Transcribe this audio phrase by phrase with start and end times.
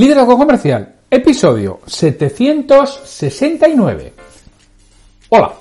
[0.00, 4.14] Liderazgo Comercial, episodio 769.
[5.28, 5.52] Hola,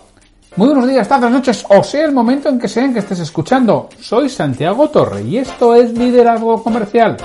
[0.56, 3.90] muy buenos días, tardes, noches, o sea el momento en que sean que estés escuchando.
[4.00, 7.18] Soy Santiago Torre y esto es Liderazgo Comercial.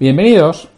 [0.00, 0.68] Bienvenidos.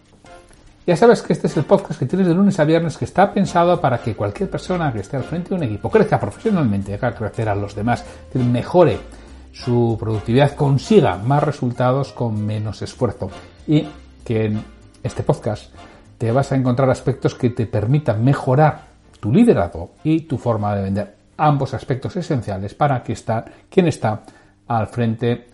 [0.87, 3.33] Ya sabes que este es el podcast que tienes de lunes a viernes que está
[3.33, 7.15] pensado para que cualquier persona que esté al frente de un equipo crezca profesionalmente, haga
[7.15, 8.04] crecer a los demás,
[8.35, 8.99] mejore
[9.54, 13.31] su productividad, consiga más resultados con menos esfuerzo
[13.67, 13.88] y
[14.22, 14.54] que
[15.03, 15.72] este podcast
[16.19, 18.83] te vas a encontrar aspectos que te permitan mejorar
[19.20, 21.16] tu liderazgo y tu forma de vender.
[21.37, 24.23] Ambos aspectos esenciales para quien está
[24.69, 25.47] al frente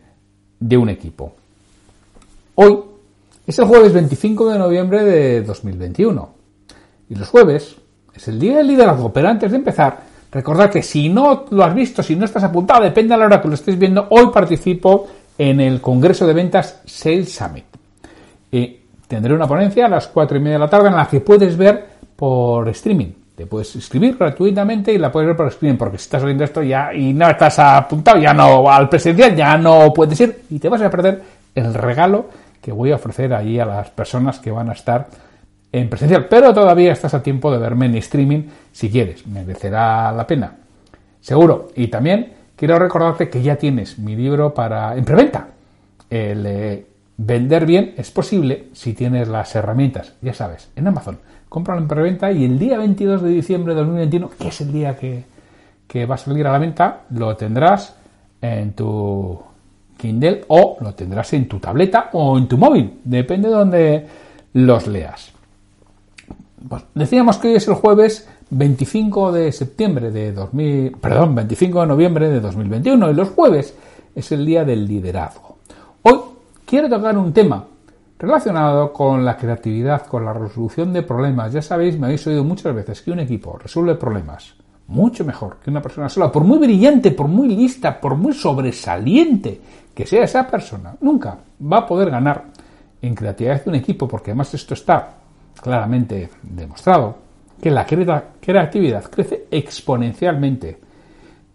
[0.59, 1.35] de un equipo.
[2.57, 2.81] Hoy
[3.47, 6.35] es el jueves 25 de noviembre de 2021
[7.11, 7.77] y los jueves
[8.15, 10.01] es el día del liderazgo, pero antes de empezar,
[10.33, 13.41] recordad que si no lo has visto, si no estás apuntado, depende de la hora
[13.41, 15.07] que lo estés viendo, hoy participo
[15.39, 17.65] en el Congreso de Ventas Sales Summit.
[18.51, 21.21] Y tendré una ponencia a las 4 y media de la tarde en la que
[21.21, 23.13] puedes ver por streaming.
[23.37, 26.63] Te puedes inscribir gratuitamente y la puedes ver por streaming, porque si estás viendo esto
[26.63, 30.69] ya y no estás apuntado, ya no al presencial, ya no puedes ir y te
[30.69, 31.23] vas a perder
[31.55, 32.27] el regalo
[32.63, 35.07] que voy a ofrecer ahí a las personas que van a estar
[35.71, 36.27] en presencial.
[36.29, 40.53] Pero todavía estás a tiempo de verme en streaming si quieres, merecerá la pena.
[41.21, 41.69] Seguro.
[41.75, 45.49] Y también quiero recordarte que ya tienes mi libro para en preventa.
[46.09, 46.87] El eh,
[47.19, 51.19] Vender bien es posible si tienes las herramientas, ya sabes, en Amazon.
[51.49, 54.97] Cómpralo en preventa y el día 22 de diciembre de 2021, que es el día
[54.97, 55.25] que,
[56.07, 57.95] va a salir a la venta, lo tendrás
[58.43, 59.41] en tu
[59.97, 64.07] Kindle o lo tendrás en tu tableta o en tu móvil, depende de donde
[64.53, 65.33] los leas.
[66.69, 71.87] Pues decíamos que hoy es el jueves 25 de septiembre de 2000, perdón, 25 de
[71.87, 73.75] noviembre de 2021 y los jueves
[74.15, 75.57] es el día del liderazgo.
[76.03, 76.36] Hoy
[76.67, 77.65] quiero tocar un tema
[78.19, 81.53] relacionado con la creatividad, con la resolución de problemas.
[81.53, 84.55] Ya sabéis, me habéis oído muchas veces que un equipo resuelve problemas
[84.89, 89.61] mucho mejor que una persona sola, por muy brillante, por muy lista, por muy sobresaliente
[89.95, 92.45] que sea esa persona, nunca va a poder ganar
[93.01, 95.15] en creatividad de un equipo, porque además esto está
[95.61, 97.17] claramente demostrado,
[97.61, 100.79] que la creatividad crece exponencialmente.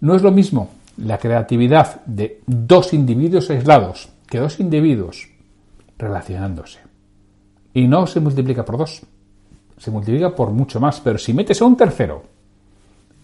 [0.02, 5.28] No es lo mismo la creatividad de dos individuos aislados que dos individuos
[5.97, 6.80] relacionándose.
[7.74, 9.02] Y no se multiplica por dos,
[9.78, 12.24] se multiplica por mucho más, pero si metes a un tercero,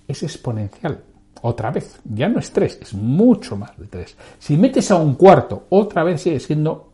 [0.06, 1.02] es exponencial.
[1.44, 4.18] Otra vez, ya no es tres, es mucho más de tres.
[4.38, 6.92] Si metes a un cuarto, otra vez sigue siendo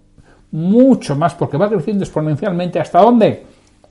[0.52, 2.79] mucho más, porque va creciendo exponencialmente.
[2.79, 3.46] ¿Hasta dónde?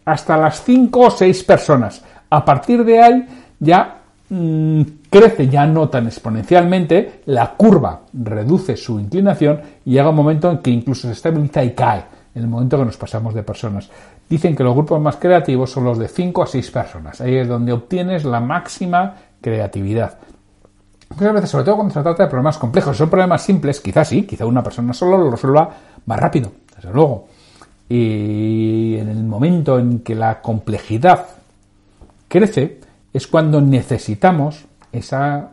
[0.04, 2.00] Hasta las cinco o seis personas.
[2.30, 3.26] A partir de ahí
[3.58, 4.01] ya
[4.34, 10.50] Mm, crece ya no tan exponencialmente, la curva reduce su inclinación y llega un momento
[10.50, 12.02] en que incluso se estabiliza y cae,
[12.34, 13.90] en el momento que nos pasamos de personas.
[14.30, 17.46] Dicen que los grupos más creativos son los de 5 a 6 personas, ahí es
[17.46, 20.16] donde obtienes la máxima creatividad.
[21.10, 24.22] Muchas veces, sobre todo cuando se trata de problemas complejos, son problemas simples, quizás sí,
[24.22, 25.68] quizá una persona solo lo resuelva
[26.06, 27.28] más rápido, desde luego.
[27.86, 31.26] Y en el momento en que la complejidad
[32.28, 32.80] crece,
[33.12, 35.50] es cuando necesitamos esa,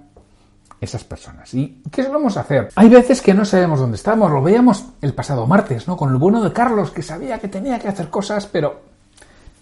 [0.80, 1.54] esas personas.
[1.54, 2.70] ¿Y qué vamos a hacer?
[2.76, 5.98] Hay veces que no sabemos dónde estamos, lo veíamos el pasado martes, ¿no?
[5.98, 8.82] Con el bueno de Carlos, que sabía que tenía que hacer cosas, pero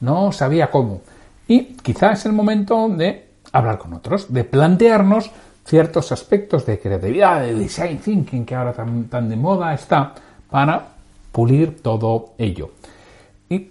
[0.02, 1.02] no sabía cómo.
[1.48, 5.32] Y quizás es el momento de hablar con otros, de plantearnos
[5.66, 10.14] ciertos aspectos de creatividad, de design thinking, que ahora tan de moda está,
[10.50, 10.90] para
[11.32, 12.72] pulir todo ello.
[13.50, 13.70] Y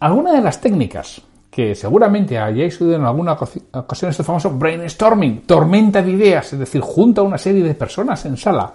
[0.00, 1.22] alguna de las técnicas
[1.56, 6.82] que seguramente hayáis oído en alguna ocasión este famoso brainstorming, tormenta de ideas, es decir,
[6.82, 8.74] junta una serie de personas en sala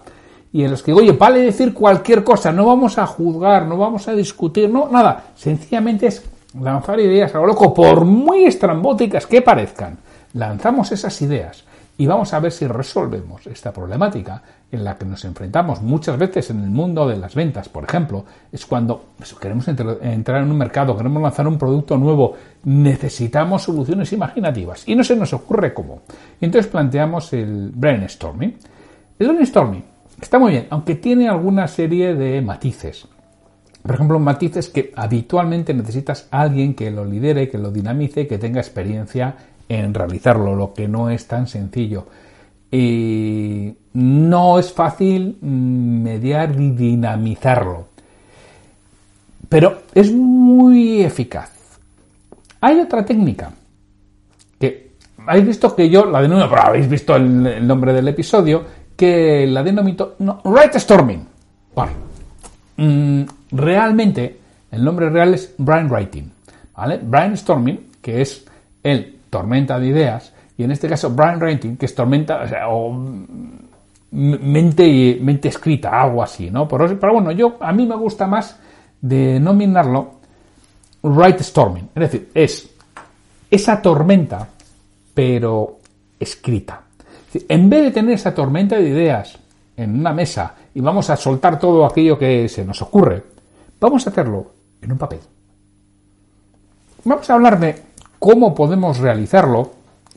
[0.52, 4.08] y en los que, oye, vale decir cualquier cosa, no vamos a juzgar, no vamos
[4.08, 6.28] a discutir, no, nada, sencillamente es
[6.59, 10.00] lanzar ideas a lo loco, por muy estrambóticas que parezcan,
[10.34, 11.64] lanzamos esas ideas
[12.02, 14.42] y vamos a ver si resolvemos esta problemática
[14.72, 18.26] en la que nos enfrentamos muchas veces en el mundo de las ventas, por ejemplo,
[18.52, 22.34] es cuando queremos entrar en un mercado, queremos lanzar un producto nuevo,
[22.64, 26.02] necesitamos soluciones imaginativas y no se nos ocurre cómo.
[26.42, 28.58] Entonces planteamos el brainstorming.
[29.20, 29.84] El brainstorming
[30.20, 33.08] está muy bien, aunque tiene alguna serie de matices.
[33.84, 38.40] Por ejemplo, matices que habitualmente necesitas a alguien que lo lidere, que lo dinamice, que
[38.40, 39.36] tenga experiencia
[39.72, 42.06] en realizarlo, lo que no es tan sencillo.
[42.70, 47.88] Y no es fácil mm, mediar y dinamizarlo,
[49.47, 51.52] pero es muy eficaz.
[52.59, 53.52] Hay otra técnica
[54.59, 54.91] que
[55.26, 58.64] habéis visto que yo la denomino, pero habéis visto el, nombre del episodio,
[58.96, 61.26] que la denomito no, right storming.
[61.73, 61.91] Vale.
[62.78, 64.38] Mm, realmente
[64.72, 66.32] El nombre real es brainwriting,
[66.78, 66.97] ¿vale?
[67.03, 68.46] Brainstorming, que es
[68.82, 72.94] el tormenta de ideas, y en este caso brainwriting, que es tormenta, o, o
[74.12, 76.68] mente, mente escrita, algo así, ¿no?
[76.68, 78.60] Pero, bueno, yo, a mí me gusta más
[79.02, 80.20] denominarlo
[81.04, 82.70] write storming, es decir, es
[83.50, 84.48] esa tormenta,
[85.14, 85.80] pero
[86.20, 86.84] escrita.
[87.48, 89.40] En vez de tener esa tormenta de ideas
[89.76, 93.24] en una mesa y vamos a soltar todo aquello que se nos ocurre,
[93.80, 94.52] vamos a hacerlo
[94.82, 95.20] en un papel.
[97.04, 97.82] Vamos a hablar de
[98.22, 99.72] cómo podemos realizarlo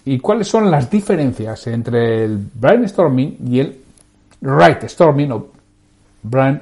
[0.04, 3.80] y cuáles son las diferencias entre el brainstorming y el
[4.42, 5.46] write storming o
[6.22, 6.60] brain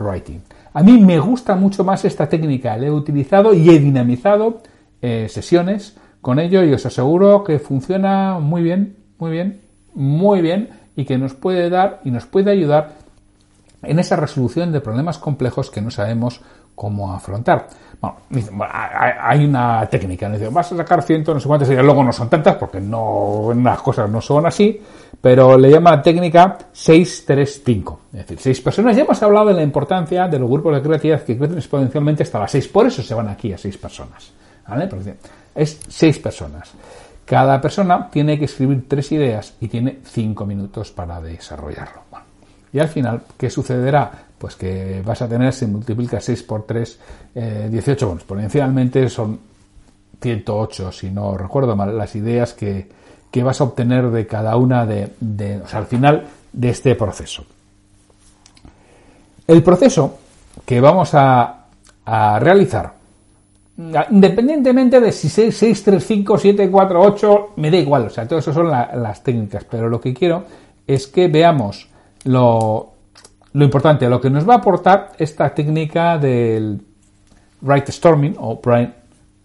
[0.00, 0.40] writing.
[0.72, 4.62] A mí me gusta mucho más esta técnica, la he utilizado y he dinamizado
[5.00, 9.60] eh, sesiones con ello y os aseguro que funciona muy bien, muy bien,
[9.94, 12.94] muy bien y que nos puede dar y nos puede ayudar
[13.84, 16.40] en esa resolución de problemas complejos que no sabemos
[16.74, 17.66] cómo afrontar.
[18.00, 18.16] Bueno,
[19.20, 20.50] hay una técnica, ¿no?
[20.50, 23.80] vas a sacar ciento, no sé cuántas, y luego no son tantas porque no, las
[23.80, 24.78] cosas no son así,
[25.20, 28.00] pero le llama técnica 635.
[28.12, 28.94] Es decir, seis personas.
[28.96, 32.40] Ya hemos hablado de la importancia de los grupos de creatividad que crecen exponencialmente hasta
[32.40, 34.32] las seis, por eso se van aquí a seis personas.
[34.68, 34.86] ¿Vale?
[34.86, 35.14] Porque
[35.54, 36.72] es seis personas.
[37.24, 42.13] Cada persona tiene que escribir tres ideas y tiene cinco minutos para desarrollarlo.
[42.74, 44.10] Y al final, ¿qué sucederá?
[44.36, 46.98] Pues que vas a tener, si multiplica 6 por 3,
[47.70, 49.38] 18, bueno, exponencialmente son
[50.20, 52.88] 108, si no recuerdo mal, las ideas que,
[53.42, 57.44] vas a obtener de cada una de, de o sea, al final de este proceso.
[59.46, 60.18] El proceso
[60.66, 61.66] que vamos a,
[62.04, 62.94] a realizar
[63.76, 68.26] Independientemente de si 6, 6, 3, 5, 7, 4, 8, me da igual, o sea,
[68.26, 70.44] todo eso son las técnicas, pero lo que quiero
[70.86, 71.88] es que veamos
[72.24, 72.94] lo,
[73.54, 76.80] importante, lo que nos va a aportar esta técnica del
[77.60, 78.92] brainstorming o brain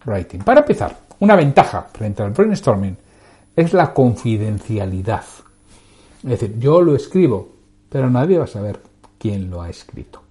[0.05, 0.39] writing.
[0.39, 2.97] Para empezar, una ventaja frente al brainstorming
[3.55, 5.23] es la confidencialidad.
[6.23, 7.49] Es decir, yo lo escribo,
[7.89, 8.79] pero nadie va a saber
[9.17, 10.21] quién lo ha escrito.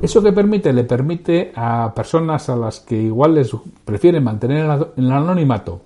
[0.00, 0.72] ¿Eso que permite?
[0.72, 3.50] Le permite a personas a las que igual les
[3.84, 4.64] prefieren mantener
[4.96, 5.80] en el anonimato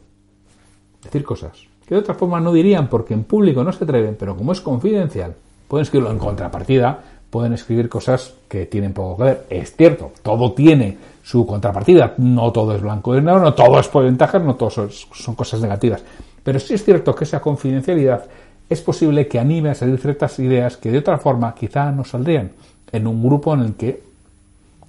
[1.03, 4.37] decir cosas que de otra forma no dirían porque en público no se atreven, pero
[4.37, 5.37] como es confidencial,
[5.69, 9.47] pueden escribirlo en contrapartida, pueden escribir cosas que tienen poco que ver.
[9.51, 13.89] Es cierto, todo tiene su contrapartida, no todo es blanco y negro, no todo es
[13.89, 16.03] por ventajas, no todo son, son cosas negativas.
[16.43, 18.25] Pero sí es cierto que esa confidencialidad
[18.69, 22.53] es posible que anime a salir ciertas ideas que de otra forma quizá no saldrían
[22.93, 24.03] en un grupo en el que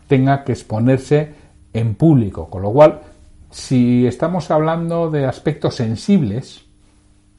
[0.08, 1.34] tenga que exponerse
[1.74, 2.50] en público.
[2.50, 3.02] Con lo cual,
[3.52, 6.62] si estamos hablando de aspectos sensibles,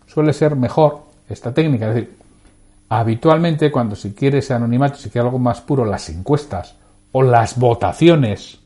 [0.07, 1.89] suele ser mejor esta técnica.
[1.89, 2.17] Es decir,
[2.89, 6.77] habitualmente cuando se quiere ese anonimato, si quiere algo más puro, las encuestas
[7.13, 8.59] o las votaciones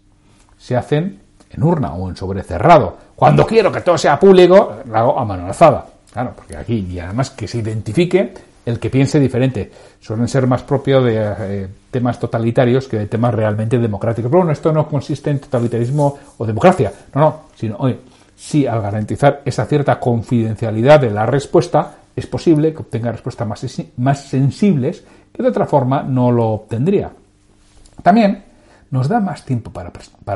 [0.58, 1.20] se hacen
[1.50, 2.96] en urna o en sobrecerrado.
[3.16, 5.86] Cuando quiero que todo sea público, lo hago a mano alzada.
[6.12, 8.34] Claro, porque aquí, y además que se identifique
[8.64, 9.70] el que piense diferente.
[10.00, 14.30] Suelen ser más propios de eh, temas totalitarios que de temas realmente democráticos.
[14.30, 17.98] Pero bueno, esto no consiste en totalitarismo o democracia, no, no, sino, hoy
[18.36, 23.48] sí, al garantizar esa cierta confidencialidad de la respuesta, es posible que obtenga respuestas
[23.96, 27.10] más, sensibles que de otra forma no lo obtendría.
[28.02, 28.44] También
[28.90, 29.90] nos da más tiempo para,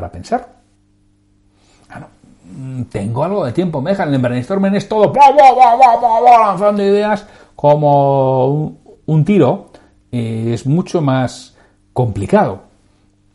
[0.09, 0.57] pensar.
[2.55, 5.13] Mm, tengo algo de tiempo, me dejan el brainstorming es todo
[6.47, 9.71] lanzando ideas como un, tiro
[10.11, 11.55] es mucho más
[11.93, 12.61] complicado.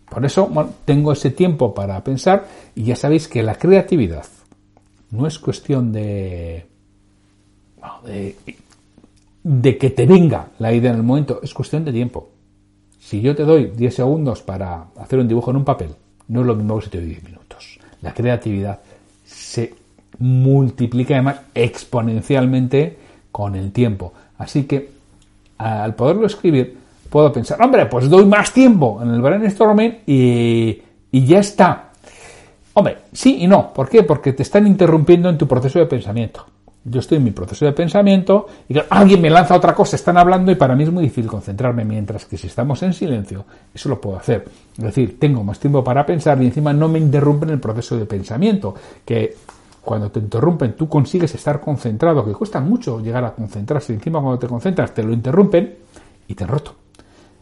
[0.08, 0.50] Por eso
[0.84, 2.44] tengo ese tiempo para pensar
[2.75, 4.26] y ya sabéis que la creatividad
[5.11, 6.66] no es cuestión de,
[8.04, 8.36] de,
[9.42, 12.28] de que te venga la idea en el momento, es cuestión de tiempo.
[13.00, 15.90] Si yo te doy 10 segundos para hacer un dibujo en un papel,
[16.28, 17.78] no es lo mismo que si te doy 10 minutos.
[18.00, 18.80] La creatividad
[19.24, 19.74] se
[20.18, 22.96] multiplica además exponencialmente
[23.30, 24.12] con el tiempo.
[24.38, 24.90] Así que
[25.58, 26.76] al poderlo escribir,
[27.10, 31.90] puedo pensar, hombre, pues doy más tiempo en el brainstorming y, y ya está.
[32.74, 33.72] Hombre, sí y no.
[33.72, 34.02] ¿Por qué?
[34.02, 36.46] Porque te están interrumpiendo en tu proceso de pensamiento.
[36.84, 40.50] Yo estoy en mi proceso de pensamiento y alguien me lanza otra cosa, están hablando
[40.50, 44.00] y para mí es muy difícil concentrarme, mientras que si estamos en silencio, eso lo
[44.00, 44.44] puedo hacer.
[44.76, 48.04] Es decir, tengo más tiempo para pensar y encima no me interrumpen el proceso de
[48.04, 48.74] pensamiento,
[49.04, 49.36] que
[49.82, 53.92] cuando te interrumpen, tú consigues estar concentrado, que cuesta mucho llegar a concentrarse.
[53.92, 55.74] Encima, cuando te concentras, te lo interrumpen
[56.28, 56.74] y te han roto.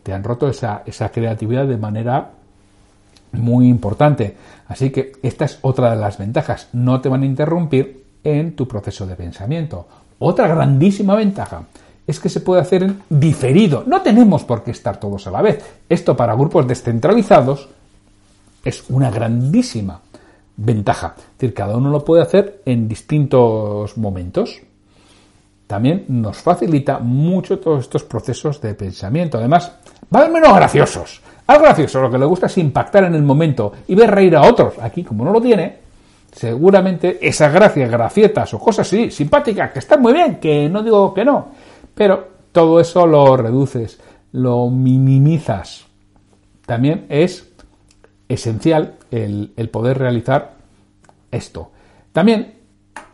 [0.02, 2.30] Te han roto esa, esa creatividad de manera
[3.32, 4.36] muy importante.
[4.68, 6.68] Así que esta es otra de las ventajas.
[6.72, 9.86] No te van a interrumpir en tu proceso de pensamiento.
[10.18, 11.62] Otra grandísima ventaja
[12.06, 13.84] es que se puede hacer en diferido.
[13.86, 15.64] No tenemos por qué estar todos a la vez.
[15.88, 17.68] Esto para grupos descentralizados
[18.64, 20.00] es una grandísima
[20.56, 21.14] ventaja.
[21.16, 24.60] Es decir, cada uno lo puede hacer en distintos momentos.
[25.66, 29.38] También nos facilita mucho todos estos procesos de pensamiento.
[29.38, 29.72] Además,
[30.14, 31.22] va a menos graciosos.
[31.46, 34.42] Algo gracioso, lo que le gusta es impactar en el momento y ver reír a
[34.42, 34.74] otros.
[34.80, 35.78] Aquí, como no lo tiene,
[36.32, 41.12] seguramente esas gracias, gracietas o cosas así, simpáticas, que están muy bien, que no digo
[41.12, 41.48] que no,
[41.94, 44.00] pero todo eso lo reduces,
[44.32, 45.86] lo minimizas.
[46.66, 47.50] También es
[48.28, 50.52] esencial el, poder realizar
[51.30, 51.70] esto.
[52.12, 52.54] También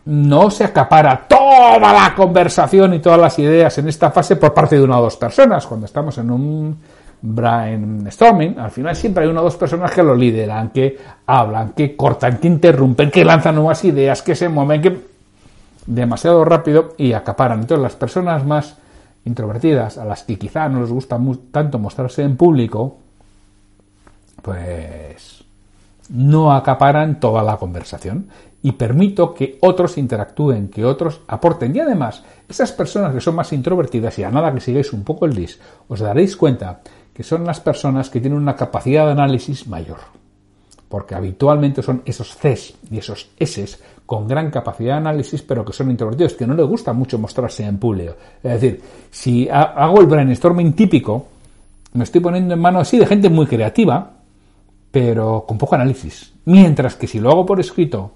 [0.04, 4.76] no se acapara toda la conversación y todas las ideas en esta fase por parte
[4.76, 5.66] de una o dos personas.
[5.66, 6.78] Cuando estamos en un
[7.22, 10.96] brainstorming, al final siempre hay una o dos personas que lo lideran, que
[11.26, 15.00] hablan, que cortan, que interrumpen, que lanzan nuevas ideas, que se mueven, que
[15.86, 17.60] demasiado rápido y acaparan.
[17.60, 18.76] Entonces las personas más
[19.24, 21.18] introvertidas, a las que quizá no les gusta
[21.50, 22.98] tanto mostrarse en público,
[24.42, 25.44] pues
[26.08, 28.28] no acaparan toda la conversación
[28.62, 31.74] y permito que otros interactúen, que otros aporten.
[31.74, 35.26] Y además, esas personas que son más introvertidas, y a nada que sigáis un poco
[35.26, 36.80] el dis, os daréis cuenta
[37.16, 39.96] que son las personas que tienen una capacidad de análisis mayor.
[40.86, 45.72] Porque habitualmente son esos Cs y esos S con gran capacidad de análisis, pero que
[45.72, 48.16] son introvertidos, que no les gusta mucho mostrarse en público.
[48.42, 51.26] Es decir, si hago el brainstorming típico,
[51.94, 54.10] me estoy poniendo en manos así de gente muy creativa,
[54.90, 56.34] pero con poco análisis.
[56.44, 58.12] Mientras que si lo hago por escrito,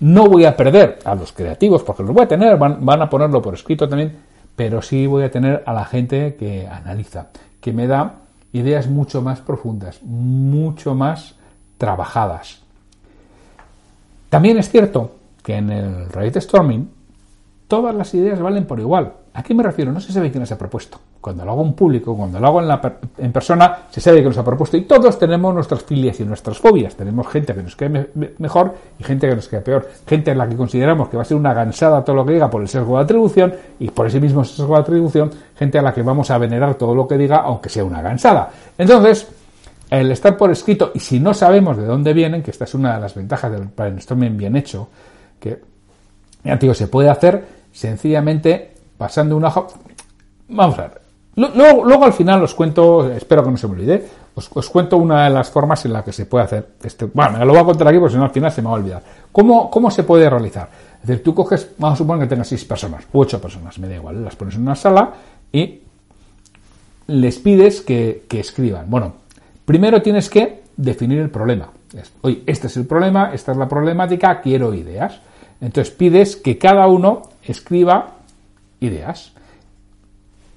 [0.00, 3.40] no voy a perder a los creativos, porque los voy a tener, van a ponerlo
[3.40, 4.18] por escrito también,
[4.54, 7.28] pero sí voy a tener a la gente que analiza,
[7.62, 8.16] que me da
[8.52, 11.36] ideas mucho más profundas, mucho más
[11.78, 12.60] trabajadas.
[14.28, 16.90] También es cierto que en el Storming
[17.68, 19.14] todas las ideas valen por igual.
[19.34, 19.90] ¿A qué me refiero?
[19.92, 20.98] No se sabe quién las ha propuesto.
[21.18, 24.28] Cuando lo hago en público, cuando lo hago en, la, en persona, se sabe quién
[24.28, 24.76] los ha propuesto.
[24.76, 26.94] Y todos tenemos nuestras filias y nuestras fobias.
[26.94, 28.08] Tenemos gente que nos cae
[28.38, 29.88] mejor y gente que nos cae peor.
[30.06, 32.50] Gente en la que consideramos que va a ser una gansada todo lo que diga
[32.50, 35.94] por el sesgo de atribución y por ese mismo sesgo de atribución, gente a la
[35.94, 38.50] que vamos a venerar todo lo que diga, aunque sea una gansada.
[38.76, 39.28] Entonces,
[39.88, 42.94] el estar por escrito, y si no sabemos de dónde vienen, que esta es una
[42.96, 44.88] de las ventajas del brainstorming bien hecho,
[45.40, 45.58] que,
[46.44, 49.52] ya digo, se puede hacer sencillamente pasando una.
[50.48, 51.02] Vamos a ver.
[51.34, 55.24] Luego, luego, al final os cuento, espero que no se me olvide, os, cuento una
[55.24, 57.06] de las formas en la que se puede hacer este.
[57.06, 58.74] Bueno, me lo voy a contar aquí porque si no al final se me va
[58.74, 59.02] a olvidar.
[59.32, 60.68] ¿Cómo, cómo se puede realizar?
[61.00, 63.94] Es decir, tú coges, vamos a suponer que tengas seis personas, ocho personas, me da
[63.94, 65.10] igual, las pones en una sala
[65.50, 65.80] y
[67.06, 68.90] les pides que, que escriban.
[68.90, 69.14] Bueno,
[69.64, 71.70] Primero tienes que definir el problema.
[72.22, 75.20] Oye, este es el problema, esta es la problemática, quiero ideas.
[75.60, 78.16] Entonces pides que cada uno escriba
[78.84, 79.32] ideas.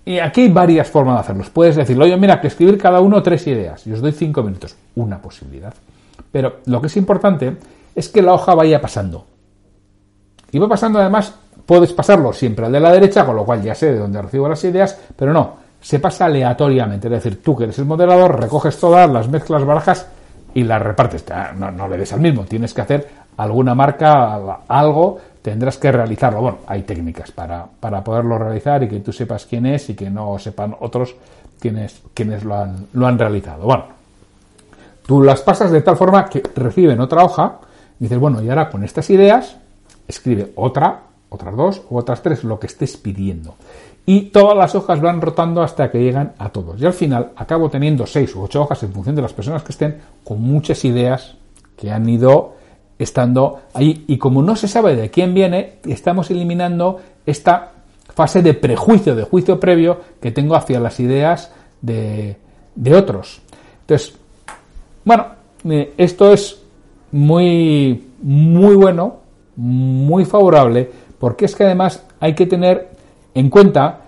[0.04, 1.44] Y aquí hay varias formas de hacerlo.
[1.52, 3.88] Puedes decirle, oye, mira, que escribir cada uno tres ideas.
[3.88, 4.76] Y os doy cinco minutos.
[4.96, 5.74] Una posibilidad.
[6.32, 7.58] Pero lo que es importante
[7.96, 9.26] es que la hoja vaya pasando.
[10.52, 11.34] Y va pasando además,
[11.66, 14.48] puedes pasarlo siempre al de la derecha, con lo cual ya sé de dónde recibo
[14.48, 17.08] las ideas, pero no, se pasa aleatoriamente.
[17.08, 20.08] Es decir, tú que eres el moderador, recoges todas, las mezclas, barajas
[20.54, 21.26] y las repartes.
[21.58, 25.20] No, le des al mismo, tienes que hacer alguna marca, algo,
[25.52, 26.42] tendrás que realizarlo.
[26.42, 30.10] Bueno, hay técnicas para, para poderlo realizar y que tú sepas quién es y que
[30.10, 31.16] no sepan otros
[31.60, 33.66] quiénes, quiénes lo, han, lo han realizado.
[33.66, 33.86] Bueno,
[35.06, 37.60] tú las pasas de tal forma que reciben otra hoja
[38.00, 39.58] y dices, bueno, y ahora con estas ideas
[40.08, 43.54] escribe otra, otras dos o otras tres, lo que estés pidiendo
[44.08, 46.82] y todas las hojas van rotando hasta que llegan a todos.
[46.82, 49.72] Y al final acabo teniendo seis u ocho hojas en función de las personas que
[49.72, 51.36] estén con muchas ideas
[51.78, 52.55] que han ido
[52.98, 54.06] estando ahí.
[54.08, 57.72] Y como no se sabe de quién viene, estamos eliminando esta
[58.14, 62.38] fase de prejuicio, de juicio previo que tengo hacia las ideas de,
[62.76, 63.42] de otros.
[63.82, 64.16] Entonces,
[65.04, 65.28] bueno,
[65.66, 66.62] eh, esto es
[67.12, 69.18] muy, muy bueno,
[69.56, 72.90] muy favorable, porque es que además hay que tener
[73.34, 74.02] en cuenta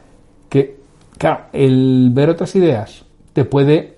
[0.49, 0.77] que,
[1.17, 3.03] claro, el ver otras ideas
[3.33, 3.97] te puede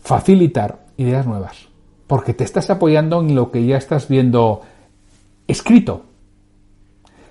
[0.00, 1.68] facilitar ideas nuevas,
[2.12, 4.60] porque te estás apoyando en lo que ya estás viendo
[5.48, 6.02] escrito,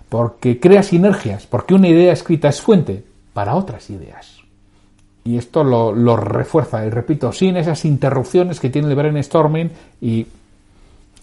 [0.09, 4.39] porque crea sinergias, porque una idea escrita es fuente para otras ideas.
[5.23, 9.69] Y esto lo, refuerza, y repito, sin esas interrupciones que tiene el brainstorming
[10.01, 10.25] y,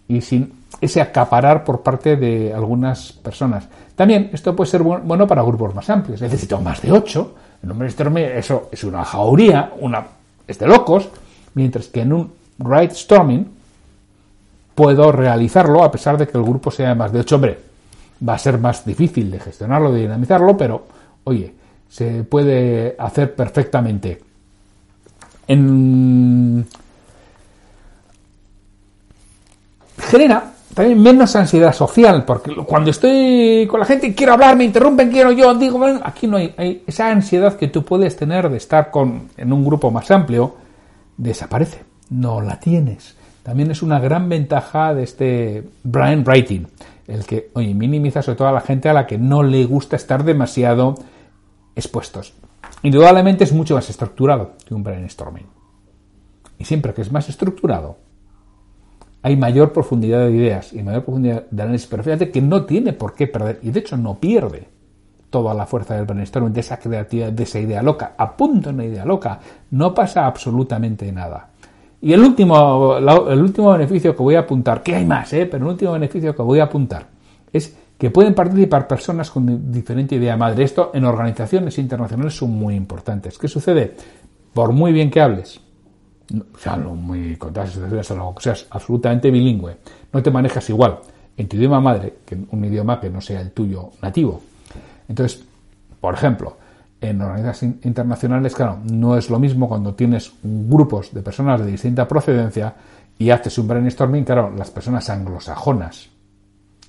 [0.06, 3.66] y sin ese acaparar por parte de algunas personas.
[3.96, 6.22] También esto puede ser bueno para grupos más amplios.
[6.22, 7.34] Necesito más de ocho.
[7.60, 10.06] En un brainstorming eso es una jauría, una,
[10.46, 11.08] es de locos,
[11.54, 12.38] mientras que en un
[12.90, 13.46] storming
[14.74, 17.36] puedo realizarlo a pesar de que el grupo sea más de ocho.
[17.36, 17.58] Hombre,
[18.26, 20.86] va a ser más difícil de gestionarlo, de dinamizarlo, pero
[21.24, 21.52] oye,
[21.88, 24.22] se puede hacer perfectamente.
[25.46, 26.66] En
[29.98, 35.10] genera también menos ansiedad social, porque cuando estoy con la gente quiero hablar, me interrumpen,
[35.10, 38.58] quiero yo, digo, bueno, aquí no hay, hay, esa ansiedad que tú puedes tener de
[38.58, 40.54] estar con, en un grupo más amplio,
[41.16, 43.16] desaparece, no la tienes.
[43.42, 46.66] También es una gran ventaja de este brain writing,
[47.06, 50.22] el que, minimiza sobre todo a la gente a la que no le gusta estar
[50.22, 50.94] demasiado
[51.74, 52.34] expuestos.
[52.82, 55.46] Indudablemente es mucho más estructurado que un brainstorming.
[56.58, 57.96] Y siempre que es más estructurado,
[59.22, 61.88] hay mayor profundidad de ideas y mayor profundidad de análisis.
[61.88, 64.68] Pero fíjate que no tiene por qué perder, y de hecho no pierde
[65.30, 68.14] toda la fuerza del brainstorming, de esa creatividad, de esa idea loca.
[68.16, 71.50] Apunta una idea loca, no pasa absolutamente nada.
[72.00, 75.46] Y el último, el último beneficio que voy a apuntar, que hay más, ¿eh?
[75.46, 77.08] pero el último beneficio que voy a apuntar
[77.52, 80.62] es que pueden participar personas con diferente idea madre.
[80.62, 83.36] Esto en organizaciones internacionales son muy importantes.
[83.36, 83.96] ¿Qué sucede?
[84.54, 85.60] Por muy bien que hables,
[86.32, 89.78] o sea, lo muy que seas absolutamente bilingüe,
[90.12, 91.00] no te manejas igual
[91.36, 94.40] en tu idioma madre que un idioma que no sea el tuyo nativo.
[95.08, 95.42] Entonces,
[96.00, 96.56] por ejemplo,
[97.00, 102.08] en organizaciones internacionales, claro, no es lo mismo cuando tienes grupos de personas de distinta
[102.08, 102.74] procedencia
[103.18, 106.08] y haces un brainstorming, claro, las personas anglosajonas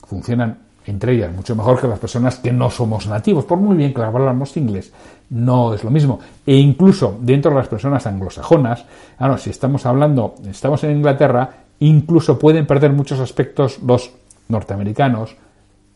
[0.08, 3.94] funcionan entre ellas mucho mejor que las personas que no somos nativos, por muy bien
[3.94, 4.92] que hablamos inglés,
[5.30, 6.20] no es lo mismo.
[6.46, 8.86] E incluso dentro de las personas anglosajonas,
[9.18, 11.50] claro, si estamos hablando, estamos en Inglaterra,
[11.80, 14.12] incluso pueden perder muchos aspectos los
[14.48, 15.36] norteamericanos,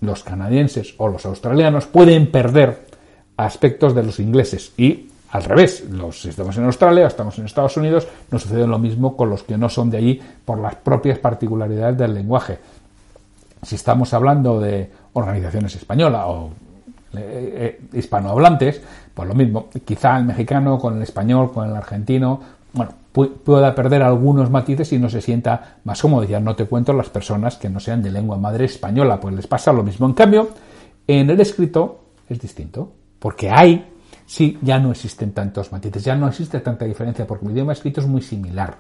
[0.02, 2.86] los canadienses o los australianos, pueden perder
[3.38, 8.08] aspectos de los ingleses y al revés, los, estamos en Australia estamos en Estados Unidos,
[8.30, 11.98] nos sucede lo mismo con los que no son de allí por las propias particularidades
[11.98, 12.60] del lenguaje
[13.64, 16.50] si estamos hablando de organizaciones españolas o
[17.16, 18.82] eh, eh, hispanohablantes,
[19.14, 22.40] pues lo mismo, quizá el mexicano con el español, con el argentino,
[22.74, 26.24] bueno, pueda perder algunos matices y no se sienta más cómodo.
[26.24, 29.46] Ya no te cuento las personas que no sean de lengua madre española, pues les
[29.46, 30.08] pasa lo mismo.
[30.08, 30.50] En cambio,
[31.06, 32.92] en el escrito es distinto,
[33.24, 33.90] porque hay,
[34.26, 38.02] sí, ya no existen tantos matices, ya no existe tanta diferencia, porque el idioma escrito
[38.02, 38.76] es muy similar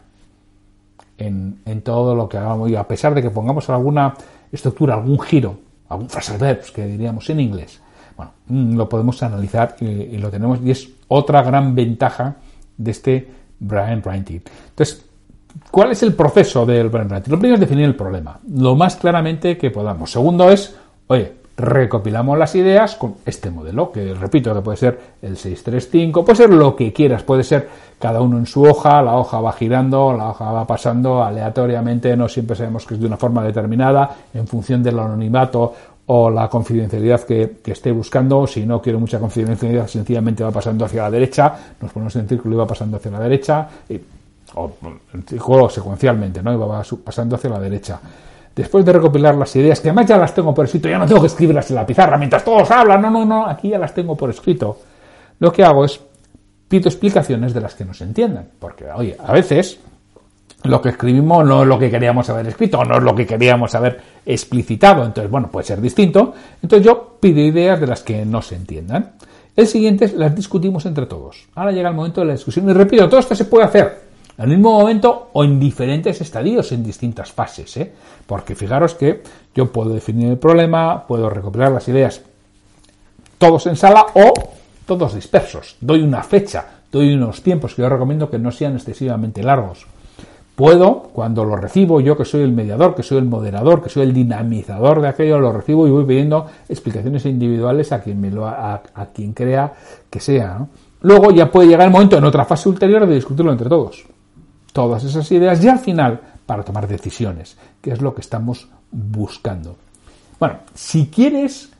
[1.17, 2.69] en, todo lo que hagamos.
[2.69, 4.13] Y a pesar de que pongamos alguna
[4.51, 7.79] estructura, algún giro, algún phrasal verbs que diríamos en inglés,
[8.17, 12.35] bueno, mm, lo podemos analizar y, lo tenemos y es otra gran ventaja
[12.77, 14.41] de este brain writing.
[14.71, 15.05] Entonces,
[15.71, 17.31] ¿cuál es el proceso del writing?
[17.31, 20.11] Lo primero es definir el problema, lo más claramente que podamos.
[20.11, 20.75] Segundo es,
[21.07, 26.35] oye, recopilamos las ideas con este modelo, que repito que puede ser el 635, puede
[26.35, 30.13] ser lo que quieras, puede ser cada uno en su hoja, la hoja va girando,
[30.13, 34.47] la hoja va pasando aleatoriamente, no siempre sabemos que es de una forma determinada, en
[34.47, 35.73] función del anonimato
[36.07, 41.03] o la confidencialidad que, esté buscando, si no quiero mucha confidencialidad, sencillamente va pasando hacia
[41.03, 43.69] la derecha, nos ponemos en círculo y va pasando hacia la derecha,
[44.55, 44.71] o
[45.13, 46.51] en círculo secuencialmente, ¿no?
[46.51, 47.99] Y va pasando hacia la derecha
[48.55, 51.21] después de recopilar las ideas, que además ya las tengo por escrito, ya no tengo
[51.21, 54.15] que escribirlas en la pizarra mientras todos hablan, no, no, no, aquí ya las tengo
[54.15, 54.77] por escrito.
[55.39, 55.99] Lo que hago es
[56.67, 59.79] pido explicaciones de las que no se entiendan, porque, oye, a veces
[60.63, 63.75] lo que escribimos no es lo que queríamos haber escrito, no es lo que queríamos
[63.75, 66.33] haber explicitado, entonces, bueno, puede ser distinto.
[66.61, 69.13] Entonces yo pido ideas de las que no se entiendan.
[69.55, 71.47] El siguiente es las discutimos entre todos.
[71.55, 74.47] Ahora llega el momento de la discusión y repito, todo esto se puede hacer al
[74.47, 77.77] mismo momento o en diferentes estadios, en distintas fases.
[77.77, 77.91] ¿eh?
[78.25, 79.21] Porque fijaros que
[79.53, 82.21] yo puedo definir el problema, puedo recopilar las ideas
[83.37, 84.33] todos en sala o
[84.85, 85.75] todos dispersos.
[85.81, 89.85] Doy una fecha, doy unos tiempos que yo recomiendo que no sean excesivamente largos.
[90.55, 94.03] Puedo, cuando lo recibo, yo que soy el mediador, que soy el moderador, que soy
[94.03, 98.47] el dinamizador de aquello, lo recibo y voy pidiendo explicaciones individuales a quien me lo
[98.47, 98.81] a,
[99.13, 99.73] quien crea
[100.09, 100.65] que sea.
[101.01, 104.05] Luego ya puede llegar el momento en otra fase ulterior de discutirlo entre todos
[104.73, 109.77] todas esas ideas y al final para tomar decisiones, que es lo que estamos buscando.
[110.39, 111.71] Bueno, si quieres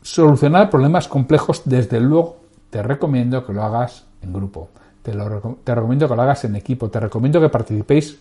[0.00, 2.36] solucionar problemas complejos, desde luego
[2.70, 4.68] te recomiendo que lo hagas en grupo,
[5.02, 8.18] te, te recomiendo que lo hagas en equipo, te recomiendo que participéis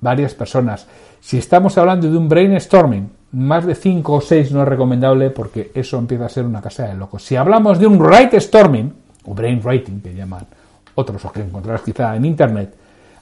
[0.00, 0.86] varias personas.
[1.20, 5.72] Si estamos hablando de un brainstorming, más de 5 o 6 no es recomendable porque
[5.74, 7.24] eso empieza a ser una casa de locos.
[7.24, 8.92] Si hablamos de un write-storming,
[9.26, 10.46] o brainwriting que llaman
[10.94, 12.74] otros, o que encontrarás quizá en internet,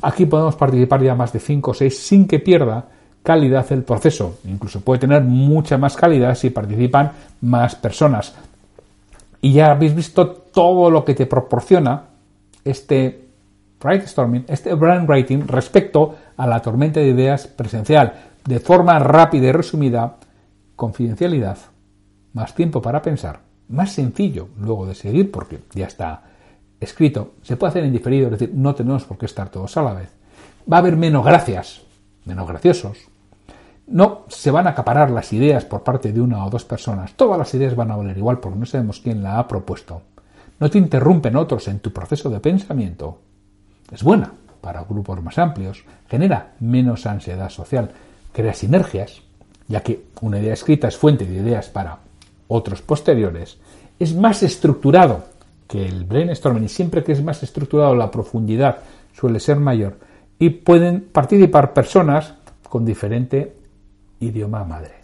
[0.03, 2.89] Aquí podemos participar ya más de 5 o 6 sin que pierda
[3.23, 4.39] calidad el proceso.
[4.45, 8.35] Incluso puede tener mucha más calidad si participan más personas.
[9.41, 12.03] Y ya habéis visto todo lo que te proporciona
[12.65, 13.29] este
[13.81, 18.13] brainstorming, este brainwriting respecto a la tormenta de ideas presencial.
[18.45, 20.17] De forma rápida y resumida,
[20.75, 21.59] confidencialidad,
[22.33, 26.23] más tiempo para pensar, más sencillo luego de seguir porque ya está
[26.85, 29.83] escrito, se puede hacer en diferido, es decir, no tenemos por qué estar todos a
[29.83, 30.11] la vez.
[30.71, 31.83] Va a haber menos gracias,
[32.25, 32.99] menos graciosos.
[33.87, 37.15] no se van a acaparar las ideas por parte de una o dos personas.
[37.15, 40.03] Todas las ideas van a valer igual porque no sabemos quién la ha propuesto.
[40.61, 43.19] No te interrumpen otros en tu proceso de pensamiento.
[43.91, 47.91] Es buena para grupos más amplios, genera menos ansiedad social,
[48.33, 49.23] crea sinergias,
[49.69, 51.99] ya que una idea escrita es fuente de ideas para
[52.49, 53.59] otros posteriores,
[53.99, 55.25] es más estructurado
[55.73, 58.77] que el brainstorming y siempre que es más estructurado la profundidad
[59.15, 59.97] suele ser mayor
[60.39, 62.35] y pueden participar personas
[62.69, 63.57] con diferente
[64.21, 64.97] idioma madre.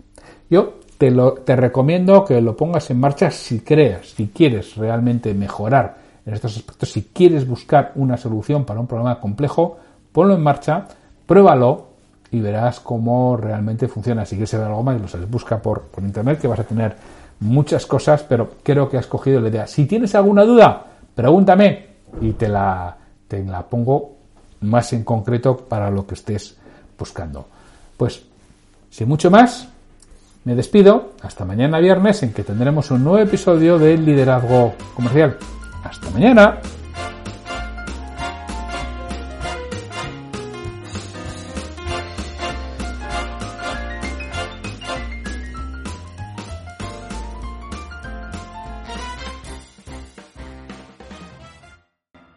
[0.51, 5.33] Yo te, lo, te recomiendo que lo pongas en marcha si creas, si quieres realmente
[5.33, 9.79] mejorar en estos aspectos, si quieres buscar una solución para un problema complejo,
[10.13, 10.87] ponlo en marcha,
[11.25, 11.87] pruébalo
[12.31, 14.27] y verás cómo realmente funciona.
[14.27, 16.95] Si quieres saber algo más, lo sabes, busca por, por internet que vas a tener
[17.41, 19.67] muchas cosas, pero creo que has cogido la idea.
[19.67, 21.87] Si tienes alguna duda, pregúntame
[22.21, 22.97] y te la,
[23.27, 24.17] te la pongo
[24.61, 26.57] más en concreto para lo que estés
[26.99, 27.47] buscando.
[27.97, 28.23] Pues,
[28.91, 29.69] sin mucho más,
[30.45, 31.13] me despido.
[31.23, 35.37] Hasta mañana viernes en que tendremos un nuevo episodio del Liderazgo Comercial.
[35.85, 36.59] Hasta mañana.